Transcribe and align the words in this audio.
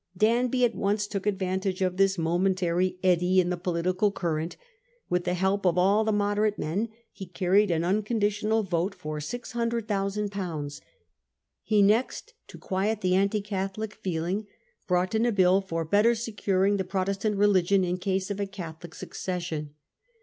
Danby 0.17 0.65
at 0.65 0.73
once 0.73 1.05
took 1.05 1.27
advantage 1.27 1.83
of 1.83 1.97
this 1.97 2.17
momentary 2.17 2.97
eddy 3.03 3.39
in 3.39 3.51
the 3.51 3.55
political 3.55 4.11
current. 4.11 4.57
With 5.11 5.25
the 5.25 5.35
help 5.35 5.63
of 5.63 5.77
all 5.77 6.03
the 6.03 6.11
moderate 6.11 6.57
men 6.57 6.89
he 7.11 7.27
carried 7.27 7.69
an 7.69 7.83
unconditional 7.83 8.63
vote 8.63 8.95
for 8.95 9.19
600,000 9.21 10.31
/. 10.31 10.81
He 11.61 11.83
next, 11.83 12.33
to 12.47 12.57
quiet 12.57 13.01
the 13.01 13.13
anti 13.13 13.41
Catholic 13.41 13.93
feeling, 13.93 14.47
Bill 14.87 14.87
for 14.87 14.87
brought 14.87 15.13
in 15.13 15.23
a 15.27 15.31
bill 15.31 15.61
for 15.61 15.85
better 15.85 16.15
securing 16.15 16.77
the 16.77 16.83
Pro 16.83 17.01
RrotStant 17.03 17.35
testant 17.35 17.37
religion 17.37 17.83
in 17.83 17.97
case 17.99 18.31
of 18.31 18.39
a 18.39 18.47
Catholic 18.47 18.95
succes 18.95 19.51
religion. 19.51 19.65
sion. 19.67 19.75